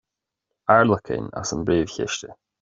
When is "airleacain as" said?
0.67-1.53